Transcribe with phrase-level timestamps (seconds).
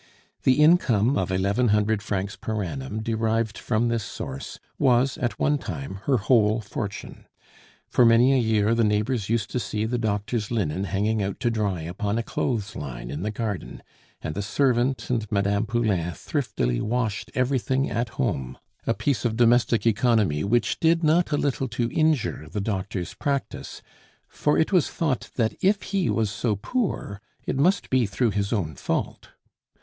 [0.45, 5.59] The income of eleven hundred francs per annum derived from this source was, at one
[5.59, 7.27] time, her whole fortune.
[7.87, 11.51] For many a year the neighbors used to see the doctor's linen hanging out to
[11.51, 13.83] dry upon a clothes line in the garden,
[14.23, 15.65] and the servant and Mme.
[15.67, 18.57] Poulain thriftily washed everything at home;
[18.87, 23.83] a piece of domestic economy which did not a little to injure the doctor's practice,
[24.27, 28.51] for it was thought that if he was so poor, it must be through his
[28.51, 29.29] own fault.